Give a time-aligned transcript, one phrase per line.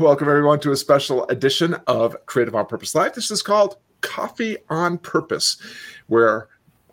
[0.00, 3.12] Welcome, everyone, to a special edition of Creative on Purpose Live.
[3.12, 5.58] This is called Coffee on Purpose,
[6.06, 6.48] where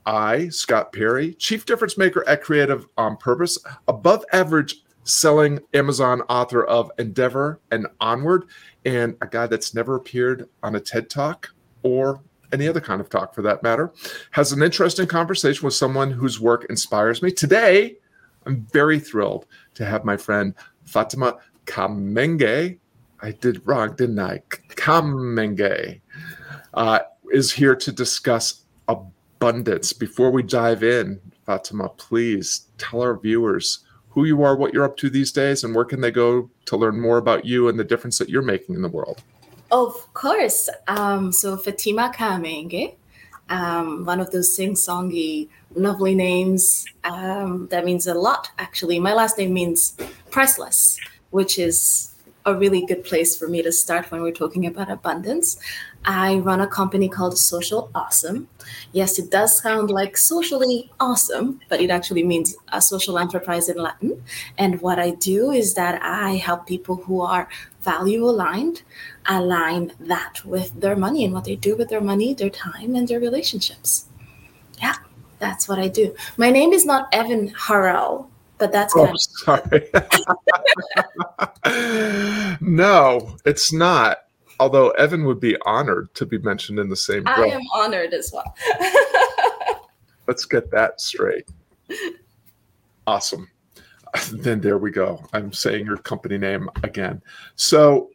[0.05, 3.57] I, Scott Perry, Chief Difference Maker at Creative on Purpose,
[3.87, 8.43] above average selling Amazon author of Endeavor and Onward,
[8.83, 11.47] and a guy that's never appeared on a TED Talk
[11.83, 12.19] or
[12.51, 13.93] any other kind of talk for that matter,
[14.31, 17.31] has an interesting conversation with someone whose work inspires me.
[17.31, 17.95] Today,
[18.45, 19.45] I'm very thrilled
[19.75, 20.53] to have my friend
[20.83, 22.79] Fatima Kamenge
[23.21, 24.41] I did wrong, didn't I?
[24.69, 26.01] Kamenge
[26.73, 26.99] uh,
[27.31, 29.93] is here to discuss abundance.
[29.93, 34.97] Before we dive in, Fatima, please tell our viewers who you are, what you're up
[34.97, 37.83] to these days, and where can they go to learn more about you and the
[37.83, 39.21] difference that you're making in the world.
[39.71, 40.69] Of course.
[40.87, 42.95] Um, so Fatima Kamenge,
[43.49, 46.85] um, one of those sing-songy, lovely names.
[47.03, 48.99] Um, that means a lot, actually.
[48.99, 49.95] My last name means
[50.31, 52.13] priceless, which is
[52.47, 55.57] a really good place for me to start when we're talking about abundance.
[56.05, 58.47] I run a company called Social Awesome.
[58.93, 63.77] Yes, it does sound like socially awesome, but it actually means a social enterprise in
[63.77, 64.23] Latin.
[64.57, 67.49] And what I do is that I help people who are
[67.81, 68.83] value aligned
[69.27, 73.09] align that with their money and what they do with their money, their time, and
[73.09, 74.05] their relationships.
[74.81, 74.95] Yeah,
[75.39, 76.15] that's what I do.
[76.37, 79.89] My name is not Evan Harrell but that's oh, kind sorry.
[82.61, 84.19] no, it's not.
[84.59, 87.37] Although Evan would be honored to be mentioned in the same breath.
[87.37, 88.55] I am honored as well.
[90.27, 91.47] Let's get that straight.
[93.05, 93.49] Awesome.
[94.31, 95.23] Then there we go.
[95.33, 97.21] I'm saying your company name again.
[97.55, 98.09] So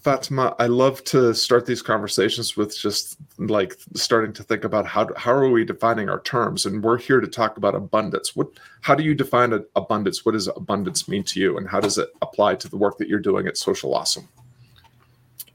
[0.00, 5.08] Fatima, I love to start these conversations with just like starting to think about how
[5.14, 8.34] how are we defining our terms, and we're here to talk about abundance.
[8.34, 8.48] What,
[8.80, 10.24] how do you define abundance?
[10.24, 13.08] What does abundance mean to you, and how does it apply to the work that
[13.08, 14.26] you're doing at Social Awesome?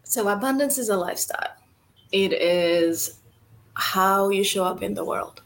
[0.03, 1.55] So, abundance is a lifestyle.
[2.11, 3.17] It is
[3.73, 5.41] how you show up in the world.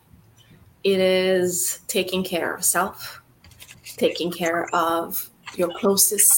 [0.83, 3.21] It is taking care of self,
[3.95, 6.37] taking care of your closest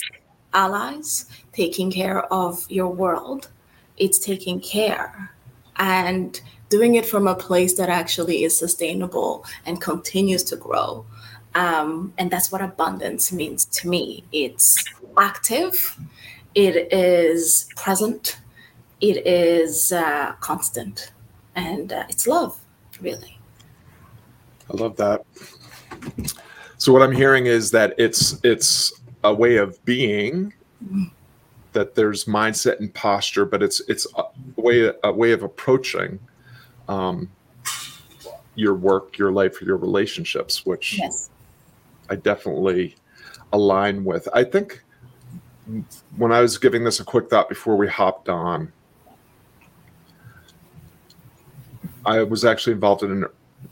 [0.53, 3.49] allies, taking care of your world.
[3.97, 5.31] It's taking care
[5.77, 6.39] and
[6.69, 11.05] doing it from a place that actually is sustainable and continues to grow.
[11.55, 14.23] Um, and that's what abundance means to me.
[14.31, 14.83] It's
[15.17, 15.99] active,
[16.55, 18.39] it is present,
[19.01, 21.11] it is uh, constant,
[21.55, 22.57] and uh, it's love,
[23.01, 23.37] really.
[24.71, 25.25] I love that.
[26.77, 30.53] So what I'm hearing is that it's it's a way of being
[31.73, 34.23] that there's mindset and posture, but it's it's a
[34.55, 36.19] way a way of approaching
[36.87, 37.29] um,
[38.55, 41.29] your work, your life, your relationships, which yes.
[42.09, 42.95] I definitely
[43.53, 44.27] align with.
[44.33, 44.83] I think
[46.17, 48.73] when I was giving this a quick thought before we hopped on,
[52.05, 53.27] I was actually involved in a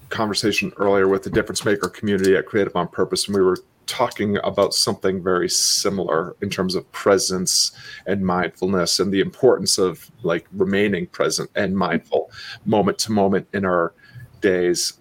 [0.09, 3.57] conversation earlier with the difference maker community at Creative on Purpose, and we were
[3.89, 7.72] talking about something very similar in terms of presence
[8.05, 12.31] and mindfulness and the importance of like remaining present and mindful
[12.66, 13.94] moment to moment in our
[14.41, 14.94] days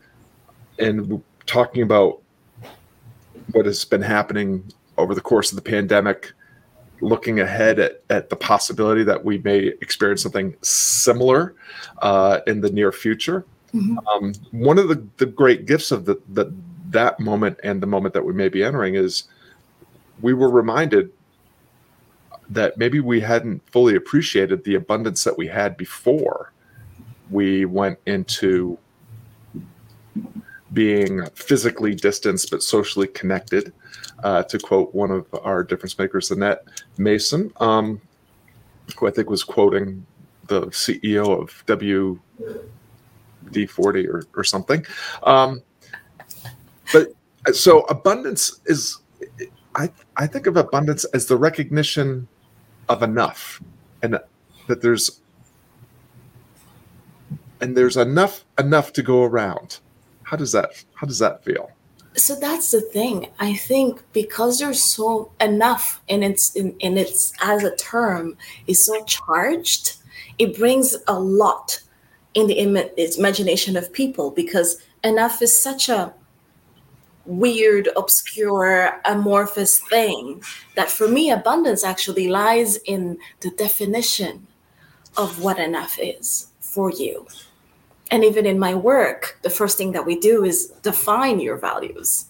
[0.78, 2.20] and talking about
[3.52, 4.64] what has been happening
[4.96, 6.32] over the course of the pandemic
[7.00, 11.54] looking ahead at, at the possibility that we may experience something similar
[11.98, 13.44] uh, in the near future
[13.74, 13.98] mm-hmm.
[14.08, 16.50] um, one of the, the great gifts of the, the
[16.90, 19.24] that moment and the moment that we may be entering is
[20.20, 21.10] we were reminded
[22.50, 26.52] that maybe we hadn't fully appreciated the abundance that we had before
[27.30, 28.78] we went into
[30.72, 33.72] being physically distanced but socially connected.
[34.24, 36.64] Uh, to quote one of our difference makers, Annette
[36.96, 38.00] Mason, um,
[38.98, 40.04] who I think was quoting
[40.48, 44.84] the CEO of WD40 or, or something.
[45.22, 45.62] Um,
[47.52, 48.98] so abundance is
[49.74, 52.28] I I think of abundance as the recognition
[52.88, 53.62] of enough
[54.02, 54.18] and
[54.68, 55.20] that there's
[57.60, 59.80] and there's enough enough to go around.
[60.24, 61.70] How does that how does that feel?
[62.14, 63.28] So that's the thing.
[63.38, 68.36] I think because there's so enough and its in, in its as a term
[68.66, 69.96] is so charged,
[70.38, 71.80] it brings a lot
[72.34, 76.12] in the Im- imagination of people because enough is such a
[77.28, 80.42] weird, obscure, amorphous thing.
[80.76, 84.46] That for me, abundance actually lies in the definition
[85.16, 87.26] of what enough is for you.
[88.10, 92.26] And even in my work, the first thing that we do is define your values.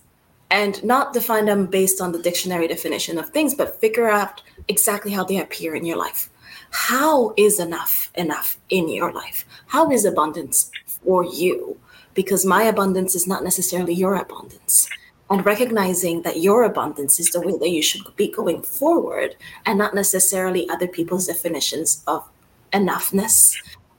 [0.50, 5.12] and not define them based on the dictionary definition of things, but figure out exactly
[5.12, 6.30] how they appear in your life.
[6.70, 9.44] How is enough enough in your life?
[9.66, 11.78] How is abundance for you?
[12.18, 14.88] Because my abundance is not necessarily your abundance.
[15.30, 19.36] And recognizing that your abundance is the way that you should be going forward
[19.66, 22.28] and not necessarily other people's definitions of
[22.72, 23.54] enoughness,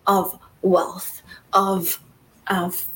[0.06, 1.22] of wealth,
[1.54, 2.04] of
[2.48, 2.90] of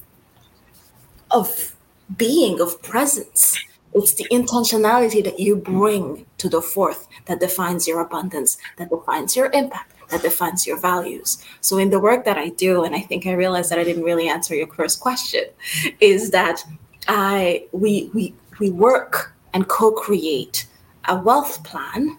[1.31, 1.73] of
[2.17, 3.57] being, of presence.
[3.95, 9.37] It's the intentionality that you bring to the forth that defines your abundance, that defines
[9.37, 11.43] your impact, that defines your values.
[11.61, 14.03] So in the work that I do, and I think I realized that I didn't
[14.03, 15.43] really answer your first question,
[15.99, 16.63] is that
[17.07, 20.67] I we we we work and co-create
[21.09, 22.17] a wealth plan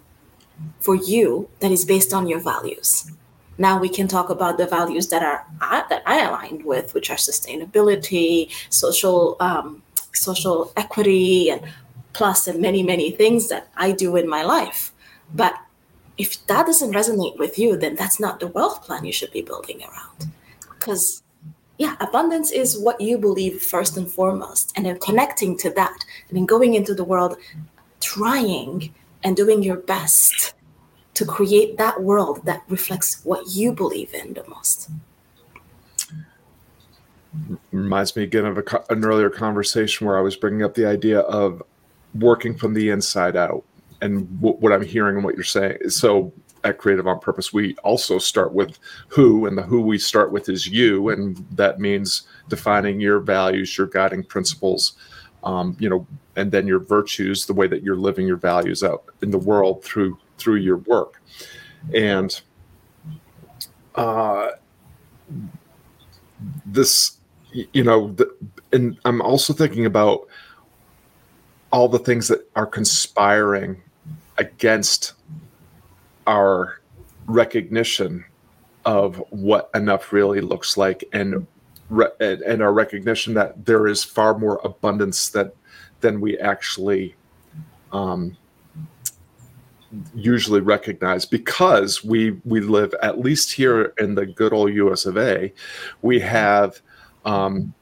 [0.81, 3.11] for you that is based on your values.
[3.57, 7.17] Now we can talk about the values that are that I aligned with, which are
[7.17, 9.83] sustainability, social um,
[10.13, 11.63] social equity, and
[12.13, 14.93] plus and many many things that I do in my life.
[15.33, 15.55] But
[16.17, 19.43] if that doesn't resonate with you, then that's not the wealth plan you should be
[19.43, 20.33] building around.
[20.79, 21.23] Because
[21.79, 26.39] yeah, abundance is what you believe first and foremost, and then connecting to that, and
[26.39, 27.37] then going into the world,
[28.01, 28.95] trying
[29.25, 30.55] and doing your best
[31.15, 34.91] to create that world that reflects what you believe in the most.
[37.73, 41.21] Reminds me again of a, an earlier conversation where I was bringing up the idea
[41.21, 41.63] of
[42.15, 43.65] working from the inside out.
[44.05, 46.31] And w- what I'm hearing and what you're saying so
[46.63, 48.79] at Creative on Purpose, we also start with
[49.09, 51.09] who, and the who we start with is you.
[51.09, 54.95] And that means defining your values, your guiding principles,
[55.43, 56.07] um, you know,
[56.37, 59.83] and then your virtues, the way that you're living your values out in the world
[59.85, 61.23] through through your work.
[61.95, 62.41] And
[63.95, 64.51] uh,
[66.67, 67.19] this,
[67.53, 68.35] you know, the,
[68.73, 70.27] and I'm also thinking about
[71.71, 73.81] all the things that are conspiring
[74.39, 75.15] against
[76.27, 76.81] our
[77.27, 78.25] recognition
[78.85, 81.47] of what enough really looks like and
[82.21, 85.55] and our recognition that there is far more abundance that
[86.01, 87.15] than we actually
[87.93, 88.37] um,
[90.15, 91.25] usually recognize.
[91.25, 95.53] Because we we live at least here in the good old US of A,
[96.03, 96.81] we have
[97.25, 97.73] um,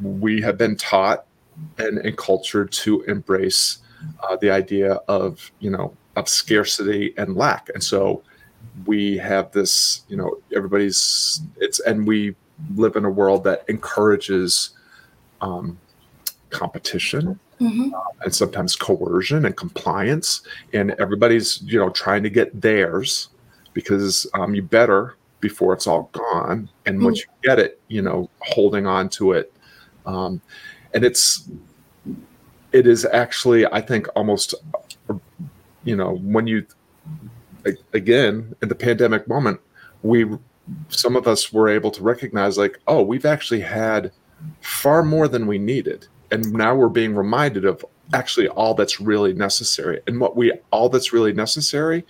[0.00, 1.24] we have been taught
[1.78, 3.78] and, and cultured to embrace
[4.22, 8.22] uh, the idea of you know of scarcity and lack, and so
[8.86, 12.34] we have this you know everybody's it's and we
[12.76, 14.70] live in a world that encourages
[15.40, 15.78] um,
[16.50, 17.94] competition mm-hmm.
[17.94, 20.42] uh, and sometimes coercion and compliance
[20.72, 23.28] and everybody's you know trying to get theirs
[23.72, 27.06] because um, you better before it's all gone and mm-hmm.
[27.06, 29.52] once you get it you know holding on to it
[30.06, 30.40] um,
[30.94, 31.48] and it's
[32.72, 34.54] it is actually i think almost
[35.84, 36.66] you know when you
[37.92, 39.60] again in the pandemic moment
[40.02, 40.26] we
[40.88, 44.12] some of us were able to recognize like oh we've actually had
[44.60, 46.06] far more than we needed.
[46.30, 47.84] And now we're being reminded of
[48.14, 50.00] actually all that's really necessary.
[50.06, 52.04] And what we all that's really necessary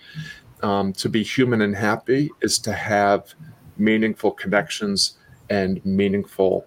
[0.62, 3.34] um, to be human and happy is to have
[3.78, 5.18] meaningful connections
[5.50, 6.66] and meaningful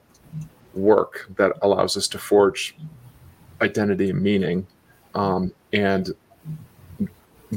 [0.74, 2.76] work that allows us to forge
[3.62, 4.68] identity and meaning
[5.14, 6.12] um, and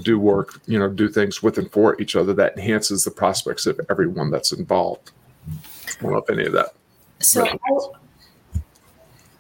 [0.03, 3.67] do work you know do things with and for each other that enhances the prospects
[3.67, 5.13] of everyone that's involved
[5.49, 6.75] i don't know if any of that
[7.21, 7.47] so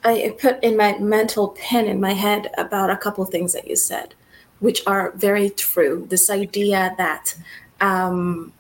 [0.05, 3.69] I put in my mental pen in my head about a couple of things that
[3.69, 4.15] you said,
[4.61, 6.07] which are very true.
[6.09, 7.35] This idea that
[7.81, 8.53] um,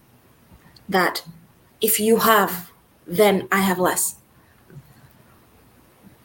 [0.88, 1.24] that
[1.80, 2.70] if you have,
[3.06, 4.16] then I have less.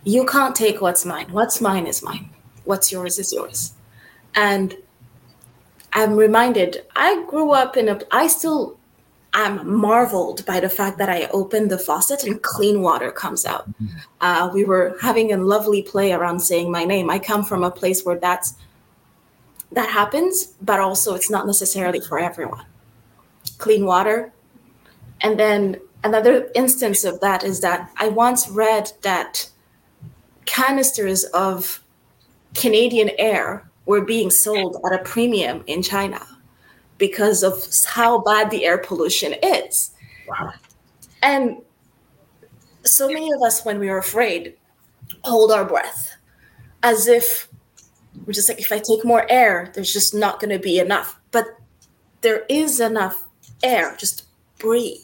[0.03, 1.31] You can't take what's mine.
[1.31, 2.29] What's mine is mine.
[2.65, 3.73] What's yours is yours.
[4.35, 4.75] And
[5.93, 6.85] I'm reminded.
[6.95, 7.99] I grew up in a.
[8.11, 8.77] I still
[9.33, 13.67] I'm marveled by the fact that I opened the faucet and clean water comes out.
[13.67, 13.97] Mm-hmm.
[14.21, 17.09] Uh, we were having a lovely play around saying my name.
[17.09, 18.53] I come from a place where that's
[19.71, 22.65] that happens, but also it's not necessarily for everyone.
[23.57, 24.31] Clean water.
[25.21, 29.49] And then another instance of that is that I once read that
[30.45, 31.83] canisters of
[32.53, 36.25] Canadian air were being sold at a premium in China
[36.97, 39.91] because of how bad the air pollution is.
[40.27, 40.53] Wow.
[41.21, 41.61] And
[42.83, 44.55] so many of us, when we are afraid,
[45.23, 46.15] hold our breath
[46.83, 47.47] as if
[48.25, 51.19] we're just like, if I take more air, there's just not going to be enough.
[51.31, 51.45] But
[52.21, 53.23] there is enough
[53.63, 54.25] air, just
[54.59, 54.99] breathe.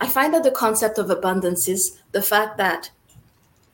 [0.00, 2.90] I find that the concept of abundance is the fact that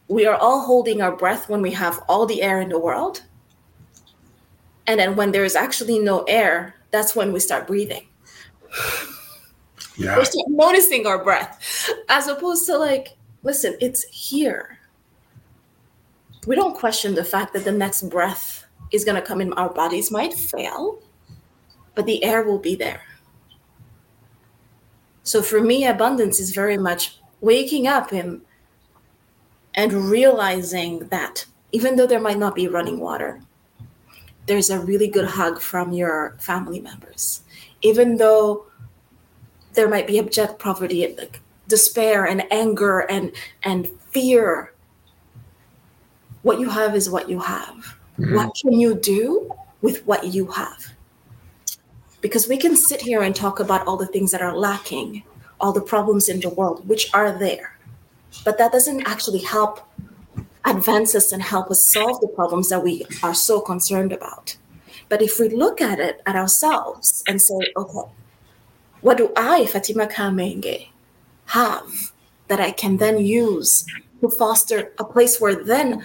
[0.08, 3.22] we are all holding our breath when we have all the air in the world.
[4.86, 8.06] And then when there is actually no air, that's when we start breathing.
[9.96, 10.18] Yeah.
[10.18, 14.80] We start noticing our breath, as opposed to like, listen, it's here.
[16.48, 19.52] We don't question the fact that the next breath is going to come in.
[19.52, 21.00] Our bodies might fail,
[21.94, 23.02] but the air will be there.
[25.22, 28.40] So for me, abundance is very much waking up and
[29.76, 33.40] and realizing that even though there might not be running water,
[34.46, 37.42] there's a really good hug from your family members.
[37.82, 38.66] Even though
[39.74, 43.32] there might be abject poverty, like despair and anger and
[43.62, 44.72] and fear.
[46.42, 47.96] What you have is what you have.
[48.18, 48.34] Mm-hmm.
[48.34, 49.50] What can you do
[49.82, 50.92] with what you have?
[52.20, 55.22] Because we can sit here and talk about all the things that are lacking,
[55.60, 57.76] all the problems in the world, which are there.
[58.44, 59.80] But that doesn't actually help
[60.64, 64.56] advance us and help us solve the problems that we are so concerned about.
[65.08, 68.10] But if we look at it at ourselves and say, okay,
[69.02, 70.88] what do I, Fatima Kamenge,
[71.46, 72.12] have
[72.48, 73.84] that I can then use
[74.20, 76.04] to foster a place where then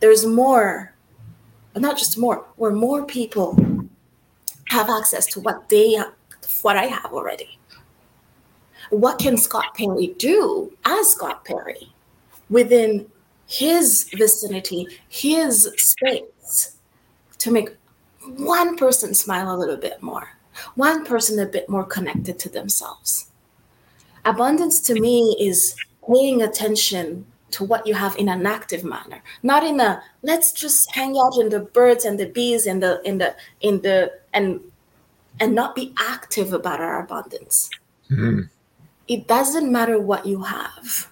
[0.00, 0.94] there's more,
[1.74, 3.56] not just more, where more people
[4.68, 5.98] have access to what they
[6.62, 7.58] what I have already.
[8.90, 11.92] What can Scott Perry do as Scott Perry
[12.50, 13.06] within
[13.48, 16.76] his vicinity, his space
[17.38, 17.70] to make
[18.36, 20.38] one person smile a little bit more?
[20.74, 23.30] one person a bit more connected to themselves.
[24.24, 25.76] Abundance to me is
[26.06, 30.90] paying attention to what you have in an active manner, not in a let's just
[30.94, 34.60] hang out in the birds and the bees and the in the in the and
[35.40, 37.70] and not be active about our abundance.
[38.10, 38.42] Mm-hmm.
[39.06, 41.10] It doesn't matter what you have.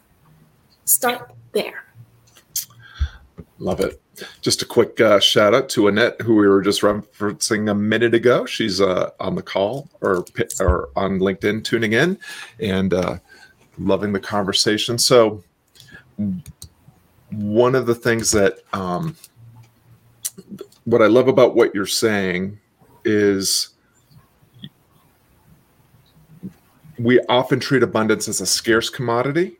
[0.84, 1.85] Start there.
[3.58, 4.00] Love it.
[4.42, 8.14] Just a quick uh, shout out to Annette, who we were just referencing a minute
[8.14, 8.44] ago.
[8.44, 10.24] She's uh, on the call or
[10.60, 12.18] or on LinkedIn, tuning in
[12.60, 13.18] and uh,
[13.78, 14.98] loving the conversation.
[14.98, 15.42] So,
[17.30, 19.16] one of the things that um,
[20.84, 22.58] what I love about what you're saying
[23.04, 23.70] is
[26.98, 29.58] we often treat abundance as a scarce commodity.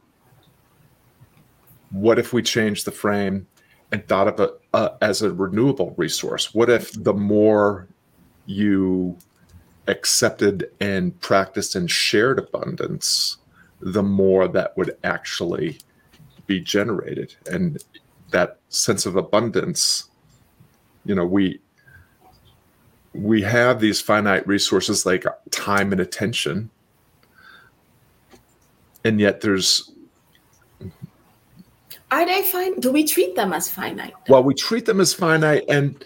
[1.91, 3.47] What if we change the frame
[3.93, 6.55] and thought of it uh, as a renewable resource?
[6.55, 7.87] What if the more
[8.47, 9.17] you
[9.87, 13.39] accepted and practiced and shared abundance,
[13.81, 15.79] the more that would actually
[16.47, 17.35] be generated?
[17.51, 17.83] And
[18.31, 20.11] that sense of abundance,
[21.05, 21.61] you know, we
[23.15, 26.71] we have these finite resources like time and attention
[29.07, 29.93] and yet there's
[32.11, 32.79] are they fine?
[32.81, 34.15] Do we treat them as finite?
[34.29, 36.05] Well, we treat them as finite, and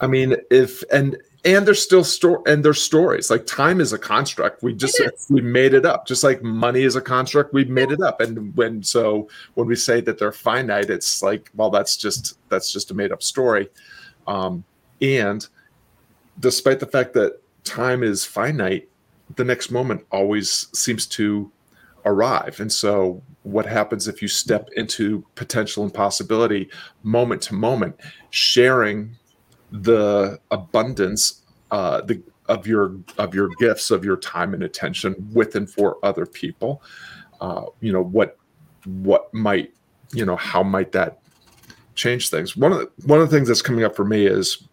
[0.00, 3.98] I mean, if and and there's still store and there's stories like time is a
[3.98, 4.62] construct.
[4.62, 7.52] We just we made it up, just like money is a construct.
[7.52, 11.50] We made it up, and when so when we say that they're finite, it's like
[11.54, 13.68] well, that's just that's just a made up story.
[14.26, 14.64] Um,
[15.00, 15.46] and
[16.40, 18.88] despite the fact that time is finite,
[19.36, 21.50] the next moment always seems to
[22.04, 22.60] arrive.
[22.60, 26.68] And so, what happens if you step into potential and possibility
[27.02, 27.98] moment to moment,
[28.30, 29.16] sharing
[29.70, 35.54] the abundance uh, the, of your of your gifts, of your time and attention with
[35.56, 36.82] and for other people?
[37.40, 38.38] Uh, you know what
[38.84, 39.72] what might
[40.12, 41.18] you know how might that
[41.94, 42.56] change things?
[42.56, 44.66] One of the, one of the things that's coming up for me is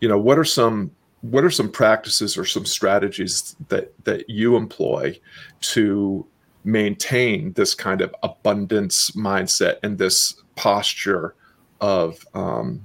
[0.00, 0.90] you know what are some
[1.30, 5.18] what are some practices or some strategies that that you employ
[5.60, 6.26] to
[6.64, 11.34] maintain this kind of abundance mindset and this posture
[11.80, 12.82] of um,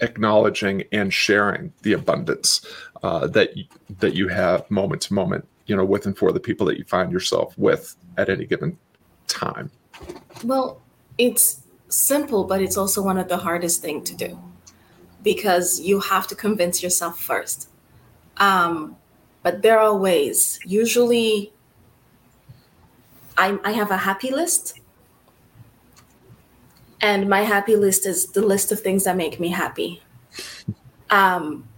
[0.00, 2.66] acknowledging and sharing the abundance
[3.02, 3.50] uh, that
[3.98, 6.84] that you have moment to moment, you know, with and for the people that you
[6.84, 8.76] find yourself with at any given
[9.26, 9.70] time.
[10.44, 10.82] Well,
[11.16, 14.38] it's simple, but it's also one of the hardest thing to do
[15.22, 17.69] because you have to convince yourself first.
[18.40, 18.96] Um,
[19.42, 20.58] but there are ways.
[20.64, 21.52] Usually,
[23.38, 24.80] I, I have a happy list.
[27.00, 30.02] And my happy list is the list of things that make me happy.
[31.08, 31.68] Um,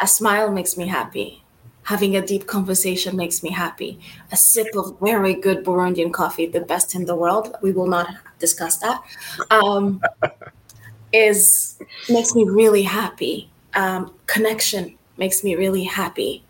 [0.00, 1.42] a smile makes me happy.
[1.84, 4.00] Having a deep conversation makes me happy.
[4.32, 8.08] A sip of very good Burundian coffee, the best in the world, we will not
[8.38, 9.02] discuss that.
[9.50, 10.02] Um,
[11.12, 13.50] is makes me really happy.
[13.74, 16.42] Um, connection makes me really happy.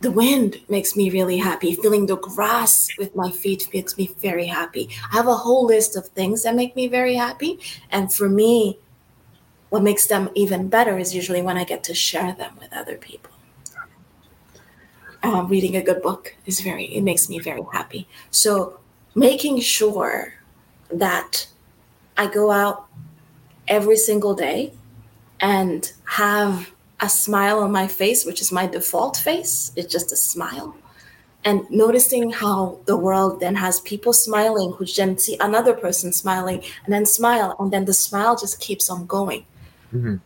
[0.00, 1.74] the wind makes me really happy.
[1.74, 4.88] Feeling the grass with my feet makes me very happy.
[5.12, 7.58] I have a whole list of things that make me very happy.
[7.90, 8.78] And for me,
[9.70, 12.96] what makes them even better is usually when I get to share them with other
[12.96, 13.32] people.
[15.24, 18.06] Um, reading a good book is very, it makes me very happy.
[18.30, 18.78] So
[19.16, 20.34] making sure
[20.92, 21.48] that
[22.16, 22.86] I go out
[23.66, 24.72] every single day
[25.40, 29.72] and have a smile on my face, which is my default face.
[29.76, 30.76] It's just a smile.
[31.44, 36.62] And noticing how the world then has people smiling who then see another person smiling
[36.84, 39.46] and then smile, and then the smile just keeps on going.
[39.94, 40.16] Mm-hmm.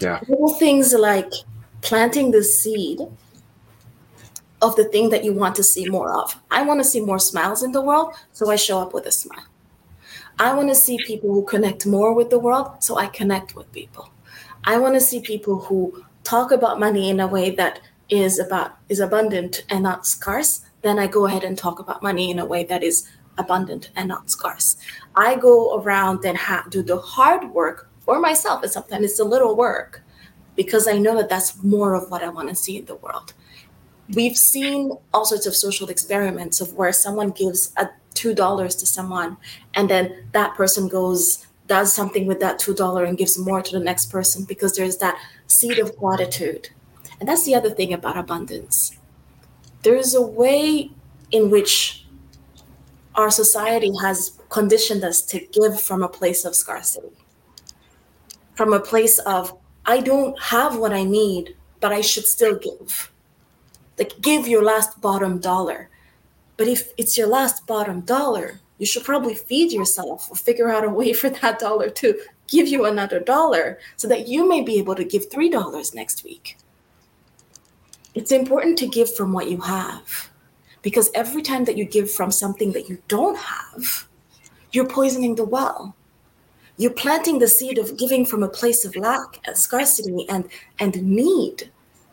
[0.00, 0.20] Yeah.
[0.28, 1.32] Little things like
[1.80, 3.00] planting the seed
[4.60, 6.38] of the thing that you want to see more of.
[6.50, 9.12] I want to see more smiles in the world, so I show up with a
[9.12, 9.44] smile.
[10.38, 13.70] I want to see people who connect more with the world, so I connect with
[13.72, 14.10] people.
[14.64, 18.76] I want to see people who talk about money in a way that is about
[18.88, 20.62] is abundant and not scarce.
[20.82, 24.08] Then I go ahead and talk about money in a way that is abundant and
[24.08, 24.76] not scarce.
[25.14, 29.24] I go around and ha- do the hard work for myself, and sometimes it's a
[29.24, 30.02] little work
[30.56, 33.34] because I know that that's more of what I want to see in the world.
[34.14, 38.86] We've seen all sorts of social experiments of where someone gives a two dollars to
[38.86, 39.36] someone
[39.74, 43.78] and then that person goes does something with that two dollar and gives more to
[43.78, 46.68] the next person because there's that seed of gratitude.
[47.18, 48.98] And that's the other thing about abundance.
[49.82, 50.90] There's a way
[51.30, 52.04] in which
[53.14, 57.08] our society has conditioned us to give from a place of scarcity
[58.54, 59.56] from a place of
[59.86, 63.12] i don't have what i need but i should still give.
[63.98, 65.90] Like give your last bottom dollar
[66.56, 70.84] but if it's your last bottom dollar, you should probably feed yourself or figure out
[70.84, 74.78] a way for that dollar to give you another dollar so that you may be
[74.78, 76.58] able to give $3 next week.
[78.14, 80.30] It's important to give from what you have
[80.82, 84.06] because every time that you give from something that you don't have,
[84.72, 85.96] you're poisoning the well.
[86.76, 91.02] You're planting the seed of giving from a place of lack and scarcity and, and
[91.02, 91.70] need,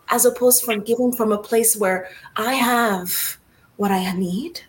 [0.10, 3.38] as opposed from giving from a place where I have
[3.82, 4.62] what I need.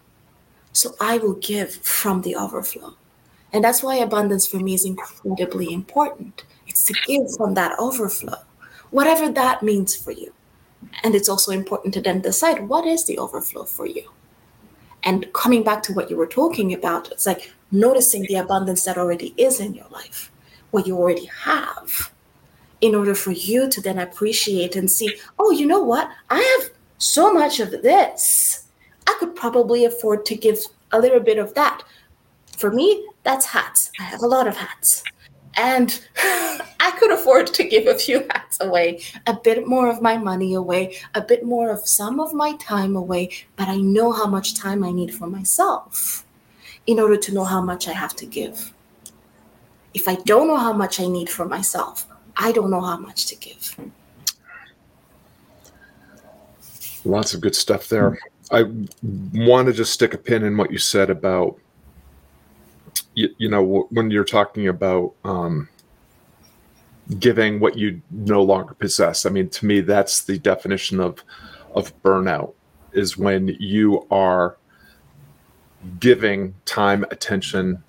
[0.72, 2.94] So I will give from the overflow.
[3.52, 6.44] And that's why abundance for me is incredibly important.
[6.66, 8.38] It's to give from that overflow,
[8.90, 10.32] whatever that means for you.
[11.02, 14.10] And it's also important to then decide what is the overflow for you.
[15.02, 18.96] And coming back to what you were talking about, it's like noticing the abundance that
[18.96, 20.32] already is in your life,
[20.70, 22.10] what you already have,
[22.80, 26.08] in order for you to then appreciate and see, oh, you know what?
[26.30, 28.61] I have so much of this
[29.12, 30.58] I could probably afford to give
[30.90, 31.82] a little bit of that.
[32.56, 33.90] For me, that's hats.
[34.00, 35.04] I have a lot of hats.
[35.54, 40.16] And I could afford to give a few hats away, a bit more of my
[40.16, 44.26] money away, a bit more of some of my time away, but I know how
[44.26, 46.24] much time I need for myself
[46.86, 48.72] in order to know how much I have to give.
[49.92, 53.26] If I don't know how much I need for myself, I don't know how much
[53.26, 53.76] to give.
[57.04, 58.18] Lots of good stuff there.
[58.52, 58.64] I
[59.32, 61.58] want to just stick a pin in what you said about
[63.14, 65.68] you, you know when you're talking about um,
[67.18, 69.26] giving what you no longer possess.
[69.26, 71.24] I mean, to me, that's the definition of
[71.74, 72.52] of burnout
[72.92, 74.58] is when you are
[75.98, 77.82] giving time, attention,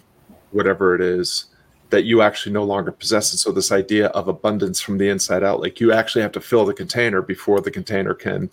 [0.52, 1.48] whatever it is
[1.90, 3.32] that you actually no longer possess.
[3.32, 6.40] And so this idea of abundance from the inside out, like you actually have to
[6.40, 8.50] fill the container before the container can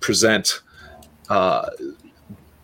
[0.00, 0.60] present
[1.28, 1.70] uh,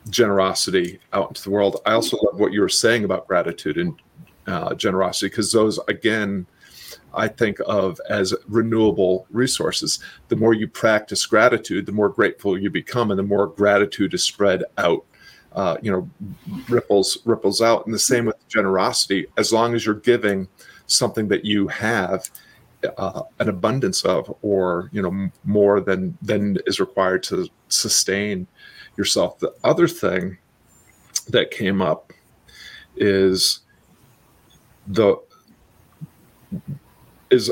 [0.08, 1.80] generosity out into the world.
[1.86, 3.94] I also love what you were saying about gratitude and
[4.46, 6.46] uh, generosity because those, again,
[7.14, 10.00] I think of as renewable resources.
[10.28, 14.22] The more you practice gratitude, the more grateful you become, and the more gratitude is
[14.22, 15.04] spread out.
[15.52, 16.08] Uh, you know,
[16.68, 17.84] ripples ripples out.
[17.84, 19.26] And the same with generosity.
[19.36, 20.46] As long as you're giving
[20.86, 22.30] something that you have
[22.96, 28.46] uh, an abundance of, or you know, more than than is required to sustain
[28.96, 29.38] yourself.
[29.38, 30.38] The other thing
[31.28, 32.12] that came up
[32.96, 33.60] is
[34.86, 35.16] the
[37.30, 37.50] is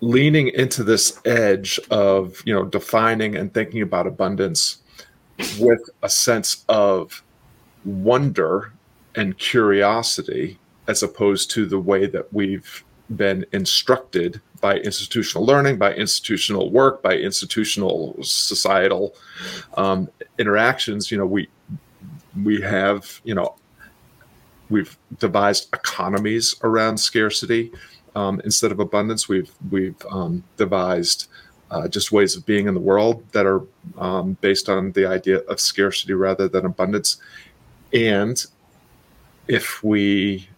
[0.00, 4.78] leaning into this edge of you know defining and thinking about abundance
[5.58, 7.22] with a sense of
[7.84, 8.72] wonder
[9.16, 12.84] and curiosity as opposed to the way that we've
[13.16, 19.14] been instructed by institutional learning, by institutional work, by institutional societal
[19.76, 21.10] um, interactions.
[21.10, 21.50] You know, we
[22.42, 23.56] we have you know
[24.70, 27.72] we've devised economies around scarcity
[28.16, 29.28] um, instead of abundance.
[29.28, 31.26] We've we've um, devised
[31.70, 33.60] uh, just ways of being in the world that are
[33.98, 37.18] um, based on the idea of scarcity rather than abundance.
[37.92, 38.42] And
[39.46, 40.48] if we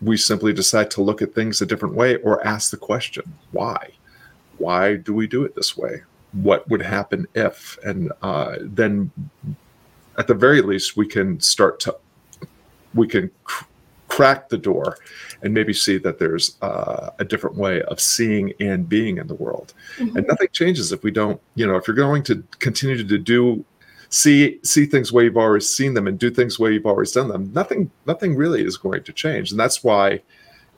[0.00, 3.90] we simply decide to look at things a different way or ask the question why?
[4.58, 6.02] Why do we do it this way?
[6.32, 7.78] What would happen if?
[7.84, 9.10] And uh, then
[10.18, 11.96] at the very least we can start to
[12.94, 13.64] we can cr-
[14.08, 14.98] crack the door
[15.42, 19.34] and maybe see that there's uh, a different way of seeing and being in the
[19.34, 19.72] world.
[19.96, 20.16] Mm-hmm.
[20.16, 23.64] and nothing changes if we don't you know if you're going to continue to do
[24.10, 27.28] see see things where you've already seen them and do things where you've always done
[27.28, 29.50] them nothing nothing really is going to change.
[29.50, 30.20] And that's why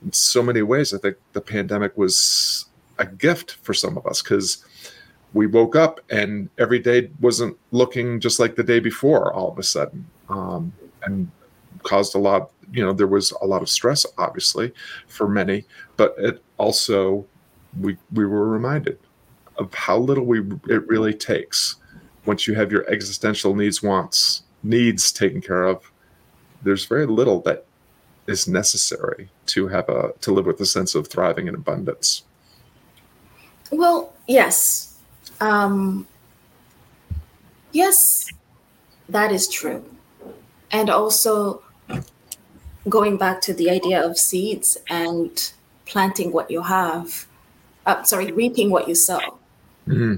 [0.04, 2.66] in so many ways i think the pandemic was
[2.98, 4.64] a gift for some of us because
[5.32, 9.58] we woke up and every day wasn't looking just like the day before all of
[9.58, 10.72] a sudden um,
[11.04, 11.30] and
[11.82, 14.72] caused a lot you know there was a lot of stress obviously
[15.06, 15.64] for many
[15.96, 17.24] but it also
[17.80, 18.98] we we were reminded
[19.56, 21.76] of how little we it really takes
[22.24, 25.90] once you have your existential needs wants needs taken care of
[26.62, 27.66] there's very little that
[28.26, 32.22] is necessary to have a to live with a sense of thriving and abundance.
[33.70, 34.98] Well yes.
[35.40, 36.06] Um
[37.72, 38.30] yes
[39.08, 39.84] that is true.
[40.70, 41.62] And also
[42.88, 45.52] going back to the idea of seeds and
[45.84, 47.26] planting what you have
[47.86, 49.38] uh, sorry reaping what you sow.
[49.88, 50.14] Mm-hmm.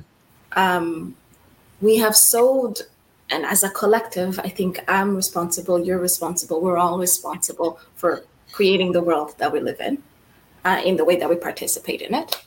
[0.59, 1.17] um,
[1.81, 2.83] we have sold
[3.31, 8.93] and as a collective i think i'm responsible you're responsible we're all responsible for creating
[8.93, 10.03] the world that we live in
[10.65, 12.45] uh, in the way that we participate in it.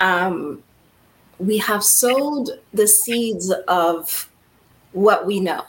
[0.00, 0.62] Um,
[1.38, 4.28] we have sowed the seeds of
[4.92, 5.64] what we know.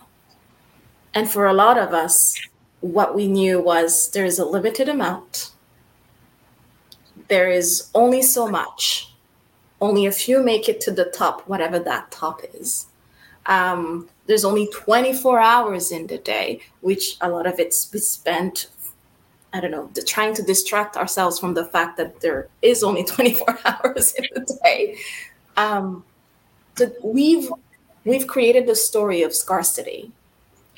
[1.14, 2.40] And for a lot of us
[2.82, 5.52] what we knew was there is a limited amount.
[7.28, 9.14] There is only so much.
[9.82, 12.89] Only a few make it to the top whatever that top is
[13.50, 18.68] um, there's only 24 hours in the day, which a lot of it's spent,
[19.52, 23.60] I don't know, trying to distract ourselves from the fact that there is only 24
[23.66, 24.98] hours in the day.
[25.58, 26.06] Um,
[26.78, 27.52] so we've
[28.06, 30.12] we've created the story of scarcity,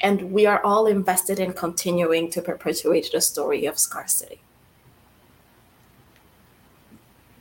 [0.02, 4.40] and we are all invested in continuing to perpetuate the story of scarcity.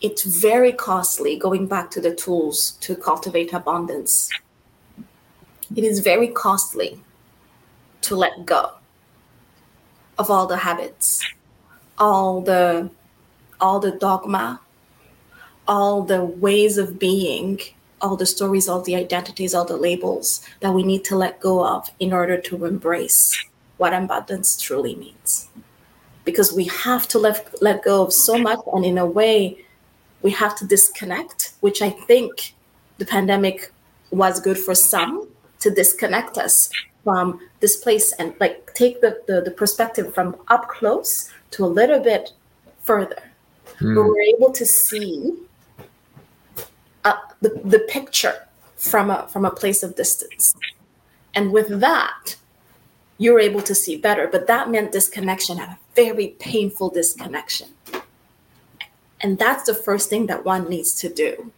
[0.00, 4.28] It's very costly going back to the tools to cultivate abundance
[5.76, 7.00] it is very costly
[8.02, 8.72] to let go
[10.18, 11.24] of all the habits,
[11.98, 12.90] all the
[13.60, 14.60] all the dogma,
[15.68, 17.60] all the ways of being,
[18.00, 21.64] all the stories, all the identities, all the labels that we need to let go
[21.64, 23.44] of in order to embrace
[23.76, 25.48] what abundance truly means.
[26.24, 29.64] Because we have to let, let go of so much, and in a way,
[30.22, 32.54] we have to disconnect, which I think
[32.98, 33.72] the pandemic
[34.10, 35.29] was good for some
[35.60, 36.70] to disconnect us
[37.04, 41.66] from this place and like take the, the, the perspective from up close to a
[41.66, 42.32] little bit
[42.80, 43.22] further.
[43.80, 43.96] Mm.
[43.96, 45.32] we're able to see
[47.04, 48.46] uh, the, the picture
[48.76, 50.54] from a from a place of distance.
[51.34, 52.36] And with that
[53.18, 57.68] you're able to see better but that meant disconnection a very painful disconnection.
[59.22, 61.52] And that's the first thing that one needs to do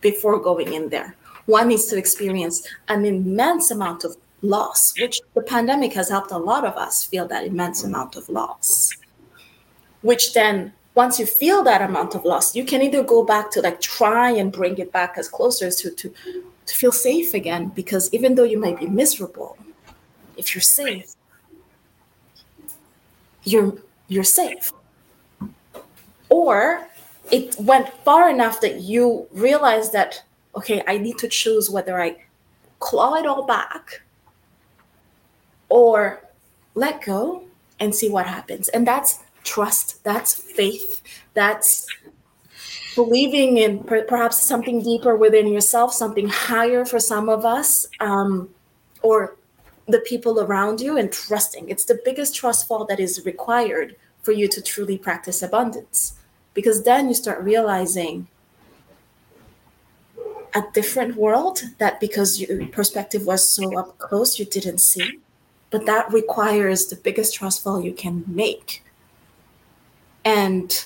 [0.00, 5.42] before going in there one needs to experience an immense amount of loss, which the
[5.42, 8.90] pandemic has helped a lot of us feel that immense amount of loss.
[10.02, 13.60] Which then, once you feel that amount of loss, you can either go back to
[13.60, 16.14] like try and bring it back as closer to, to,
[16.66, 19.56] to feel safe again, because even though you might be miserable,
[20.36, 21.14] if you're safe,
[23.44, 23.76] you're
[24.08, 24.72] you're safe.
[26.28, 26.86] Or
[27.30, 30.22] it went far enough that you realize that
[30.56, 32.16] okay, I need to choose whether I
[32.78, 34.02] claw it all back
[35.68, 36.22] or
[36.74, 37.44] let go
[37.80, 38.68] and see what happens.
[38.68, 41.02] And that's trust, that's faith,
[41.34, 41.86] that's
[42.94, 48.48] believing in per- perhaps something deeper within yourself, something higher for some of us, um,
[49.02, 49.36] or
[49.88, 51.68] the people around you, and trusting.
[51.68, 56.14] It's the biggest trust fall that is required for you to truly practice abundance.
[56.54, 58.28] Because then you start realizing
[60.54, 65.18] a different world that because your perspective was so up close you didn't see.
[65.70, 68.84] But that requires the biggest trust fall you can make.
[70.24, 70.84] And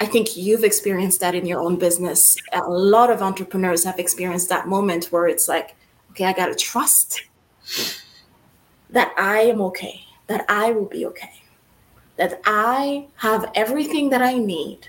[0.00, 2.36] i think you've experienced that in your own business.
[2.52, 5.76] A lot of entrepreneurs have experienced that moment where it's like
[6.14, 7.22] okay i got to trust
[8.90, 11.42] that i am okay that i will be okay
[12.16, 14.88] that i have everything that i need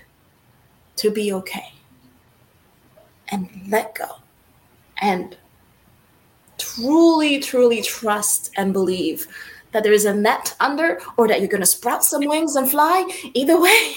[0.94, 1.72] to be okay
[3.30, 4.06] and let go
[5.02, 5.36] and
[6.58, 9.26] truly, truly trust and believe
[9.72, 12.70] that there is a net under or that you're going to sprout some wings and
[12.70, 13.06] fly.
[13.34, 13.94] Either way,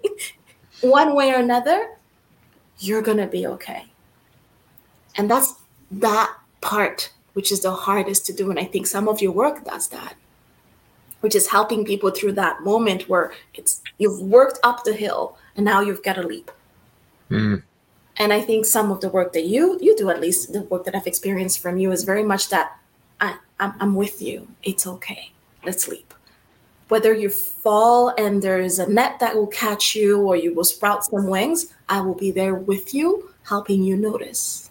[0.80, 1.90] one way or another,
[2.78, 3.84] you're going to be okay.
[5.16, 5.54] And that's
[5.90, 8.50] that part, which is the hardest to do.
[8.50, 10.14] And I think some of your work does that,
[11.20, 15.64] which is helping people through that moment where it's you've worked up the hill and
[15.64, 16.50] now you've got to leap.
[17.30, 17.62] Mm.
[18.16, 20.84] And I think some of the work that you you do, at least the work
[20.84, 22.78] that I've experienced from you, is very much that
[23.20, 24.48] I, I'm, I'm with you.
[24.62, 25.32] It's okay.
[25.64, 26.14] Let's leap.
[26.88, 30.64] Whether you fall and there is a net that will catch you or you will
[30.64, 34.70] sprout some wings, I will be there with you, helping you notice.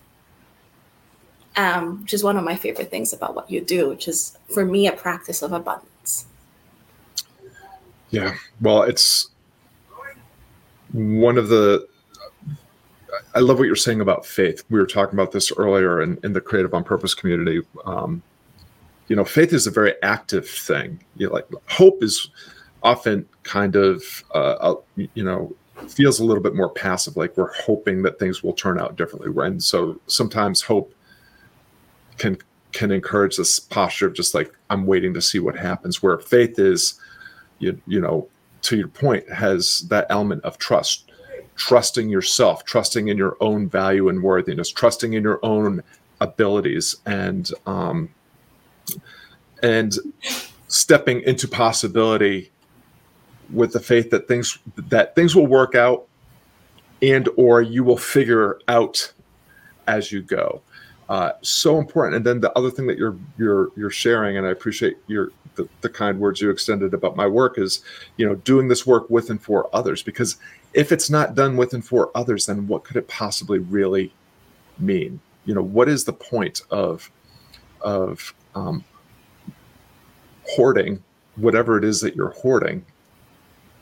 [1.55, 4.65] Um, which is one of my favorite things about what you do, which is for
[4.65, 6.25] me a practice of abundance.
[8.09, 8.35] Yeah.
[8.61, 9.29] Well, it's
[10.91, 11.87] one of the
[13.35, 14.63] I love what you're saying about faith.
[14.69, 17.61] We were talking about this earlier in, in the Creative on Purpose community.
[17.85, 18.21] Um,
[19.07, 21.03] you know, faith is a very active thing.
[21.17, 22.29] You know, like hope is
[22.83, 25.55] often kind of, uh, you know,
[25.87, 29.29] feels a little bit more passive, like we're hoping that things will turn out differently.
[29.45, 30.93] And so sometimes hope
[32.17, 32.37] can
[32.71, 36.01] can encourage this posture of just like I'm waiting to see what happens.
[36.01, 36.99] Where faith is,
[37.59, 38.27] you you know,
[38.63, 41.11] to your point, has that element of trust
[41.55, 45.83] trusting yourself, trusting in your own value and worthiness, trusting in your own
[46.21, 48.09] abilities, and um,
[49.61, 49.97] and
[50.67, 52.51] stepping into possibility
[53.51, 56.07] with the faith that things that things will work out,
[57.01, 59.13] and or you will figure out
[59.87, 60.61] as you go.
[61.09, 62.15] Uh, so important.
[62.15, 65.67] And then the other thing that you're you're you're sharing, and I appreciate your the,
[65.81, 67.83] the kind words you extended about my work is,
[68.17, 70.37] you know, doing this work with and for others because
[70.73, 74.13] if it's not done with and for others, then what could it possibly really
[74.79, 75.19] mean?
[75.45, 77.09] You know, what is the point of
[77.81, 78.83] of um,
[80.47, 81.03] hoarding
[81.35, 82.85] whatever it is that you're hoarding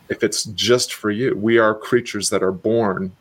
[0.10, 1.36] if it's just for you?
[1.36, 3.12] We are creatures that are born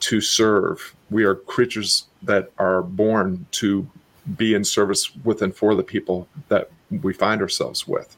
[0.00, 0.94] to serve.
[1.10, 3.88] We are creatures that are born to
[4.36, 6.70] be in service with and for the people that
[7.02, 8.16] we find ourselves with.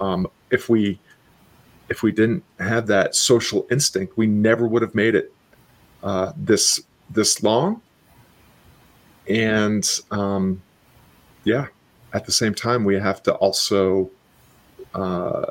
[0.00, 0.98] Um, if we
[1.88, 5.32] if we didn't have that social instinct, we never would have made it
[6.02, 7.80] uh, this this long.
[9.28, 10.62] And um,
[11.44, 11.66] yeah,
[12.12, 14.10] at the same time, we have to also,
[14.94, 15.44] uh,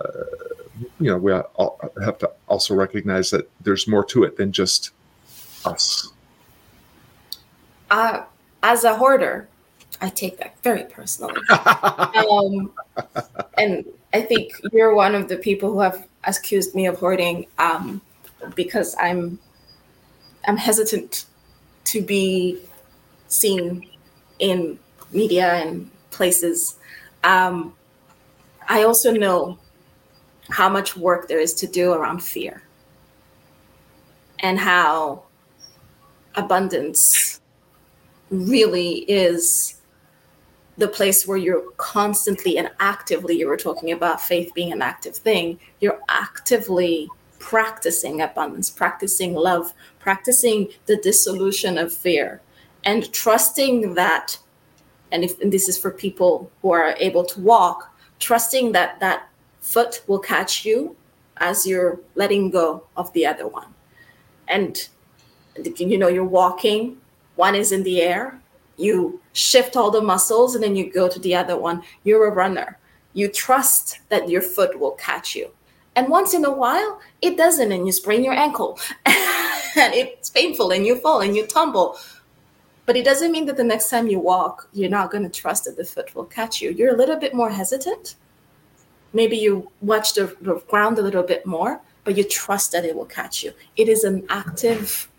[0.99, 4.91] you know, we have to also recognize that there's more to it than just
[5.63, 6.11] us.
[7.91, 8.23] Uh,
[8.63, 9.47] as a hoarder,
[10.01, 11.39] I take that very personally.
[11.49, 12.71] um,
[13.57, 18.01] and I think you're one of the people who have accused me of hoarding um,
[18.55, 19.39] because I'm
[20.47, 21.25] I'm hesitant
[21.85, 22.59] to be
[23.27, 23.89] seen
[24.39, 24.77] in
[25.11, 26.77] media and places.
[27.23, 27.73] Um,
[28.67, 29.57] I also know
[30.49, 32.61] how much work there is to do around fear
[34.39, 35.23] and how
[36.35, 37.39] abundance
[38.29, 39.74] really is
[40.77, 45.15] the place where you're constantly and actively, you were talking about faith being an active
[45.15, 47.09] thing, you're actively
[47.39, 52.41] practicing abundance, practicing love, practicing the dissolution of fear,
[52.83, 54.37] and trusting that.
[55.11, 59.29] And if and this is for people who are able to walk, trusting that that
[59.61, 60.95] foot will catch you
[61.37, 63.73] as you're letting go of the other one.
[64.47, 64.87] And
[65.77, 66.97] you know, you're walking,
[67.35, 68.39] one is in the air,
[68.77, 71.83] you shift all the muscles and then you go to the other one.
[72.03, 72.77] You're a runner.
[73.13, 75.49] You trust that your foot will catch you.
[75.95, 78.77] And once in a while, it doesn't, and you sprain your ankle.
[79.05, 81.97] and it's painful, and you fall and you tumble.
[82.85, 85.63] But it doesn't mean that the next time you walk, you're not going to trust
[85.65, 86.71] that the foot will catch you.
[86.71, 88.15] You're a little bit more hesitant.
[89.13, 92.95] Maybe you watch the, the ground a little bit more, but you trust that it
[92.95, 93.53] will catch you.
[93.77, 95.09] It is an active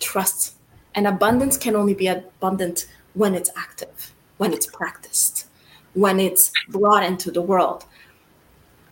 [0.00, 0.56] trust
[0.94, 5.46] and abundance can only be abundant when it's active, when it's practiced,
[5.94, 7.84] when it's brought into the world.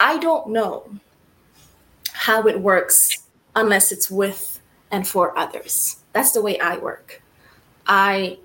[0.01, 0.89] I don't know
[2.13, 3.25] how it works
[3.57, 5.97] unless it's with and for others.
[6.13, 7.23] That's the way I work.
[7.87, 8.39] I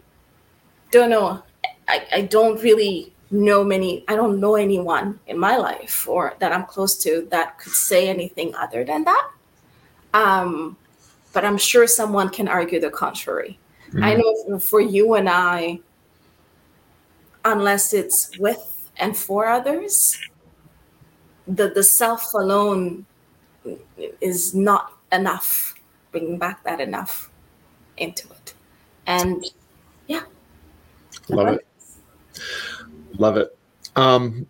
[0.92, 1.44] don't know.
[1.88, 6.52] I, I don't really know many, I don't know anyone in my life or that
[6.52, 9.32] I'm close to that could say anything other than that.
[10.14, 10.78] Um,
[11.34, 13.60] but I'm sure someone can argue the contrary.
[13.92, 14.04] Mm.
[14.04, 15.80] I know for you and I,
[17.44, 20.18] unless it's with and for others,
[21.48, 23.06] the, the self alone
[24.22, 25.76] is not enough.
[26.12, 27.30] Bringing back that enough.
[27.98, 28.54] into it.
[29.08, 29.46] And
[30.08, 30.24] yeah.
[31.30, 31.68] Love it.
[33.18, 33.58] Love it.
[33.96, 34.48] Um,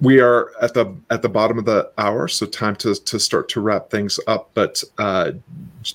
[0.00, 3.48] we are at the at the bottom of the hour, so time to to start
[3.50, 4.50] to wrap things up.
[4.54, 5.32] But uh,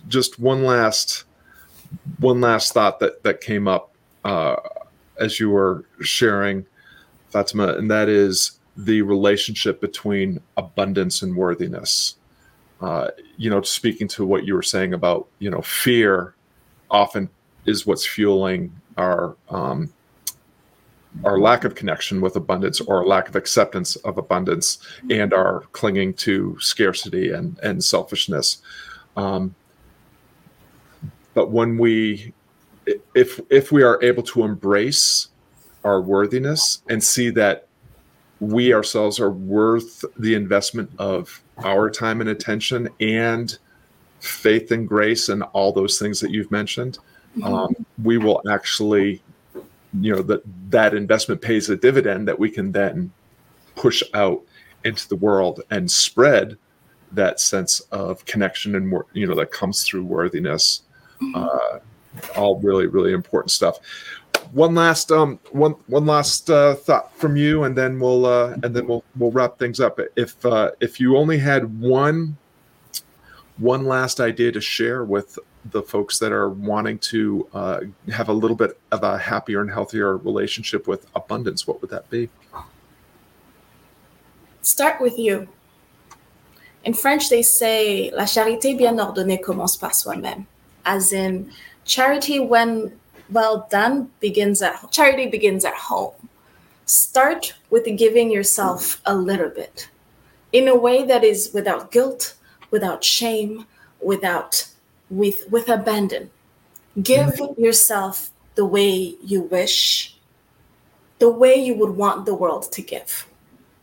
[0.08, 1.26] just one last
[2.20, 4.56] one last thought that that came up uh,
[5.20, 6.66] as you were sharing,
[7.30, 12.16] Fatima, and that is the relationship between abundance and worthiness.
[12.80, 16.34] Uh, you know, speaking to what you were saying about you know fear,
[16.90, 17.30] often
[17.66, 19.92] is what's fueling our um,
[21.24, 26.14] our lack of connection with abundance or lack of acceptance of abundance and our clinging
[26.14, 28.62] to scarcity and, and selfishness.
[29.18, 29.54] Um,
[31.34, 32.34] but when we,
[33.14, 35.28] if, if we are able to embrace
[35.84, 37.68] our worthiness and see that
[38.40, 43.58] we ourselves are worth the investment of our time and attention and
[44.20, 47.00] faith and grace and all those things that you've mentioned,
[47.38, 47.54] mm-hmm.
[47.54, 49.22] um, we will actually
[50.00, 53.12] you know that that investment pays a dividend that we can then
[53.76, 54.42] push out
[54.84, 56.58] into the world and spread
[57.12, 60.84] that sense of connection and you know that comes through worthiness
[61.22, 61.36] mm-hmm.
[61.36, 61.80] uh,
[62.40, 63.80] all really really important stuff
[64.52, 68.76] one last um one one last uh, thought from you and then we'll uh and
[68.76, 72.38] then we'll we'll wrap things up if uh if you only had one
[73.58, 77.80] one last idea to share with the folks that are wanting to uh,
[78.12, 82.10] have a little bit of a happier and healthier relationship with abundance, what would that
[82.10, 82.30] be?
[84.62, 85.48] Start with you.
[86.84, 90.48] In French, they say, La charité bien ordonnée commence par soi-même.
[90.84, 91.52] As in,
[91.86, 92.94] charity, when
[93.30, 96.30] well done, begins at charity begins at home.
[96.86, 99.90] Start with giving yourself a little bit
[100.52, 102.36] in a way that is without guilt,
[102.72, 103.66] without shame,
[104.02, 104.68] without
[105.12, 106.32] with with abandon.
[107.02, 107.62] Give mm-hmm.
[107.62, 110.18] yourself the way you wish,
[111.20, 113.28] the way you would want the world to give.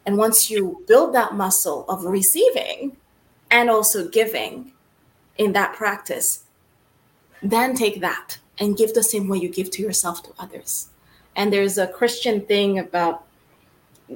[0.05, 2.97] And once you build that muscle of receiving
[3.51, 4.73] and also giving
[5.37, 6.45] in that practice,
[7.43, 10.89] then take that and give the same way you give to yourself to others.
[11.37, 13.25] And there's a Christian thing about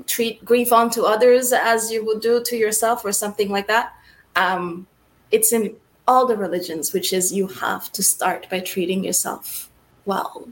[0.06, 3.92] treat grief onto others as you would do to yourself or something like that.
[4.34, 4.86] Um,
[5.30, 9.70] it's in all the religions, which is you have to start by treating yourself
[10.04, 10.48] well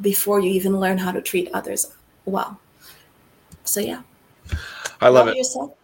[0.00, 1.92] before you even learn how to treat others
[2.24, 2.58] well.
[3.64, 4.02] So yeah.
[5.00, 5.36] I love, love it.
[5.36, 5.76] Yourself,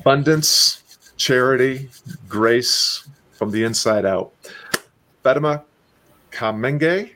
[0.00, 0.82] Abundance,
[1.16, 1.88] charity,
[2.28, 4.32] grace from the inside out.
[5.22, 5.64] Fatima
[6.30, 7.10] Kamenge.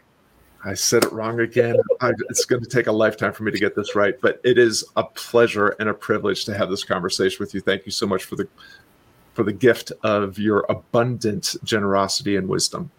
[0.66, 1.76] I said it wrong again.
[2.00, 4.56] I, it's going to take a lifetime for me to get this right, but it
[4.56, 7.60] is a pleasure and a privilege to have this conversation with you.
[7.60, 8.48] Thank you so much for the
[9.34, 12.90] for the gift of your abundant generosity and wisdom.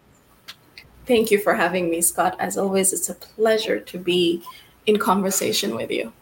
[1.06, 2.36] Thank you for having me, Scott.
[2.38, 4.42] As always, it's a pleasure to be
[4.86, 6.12] in conversation with you.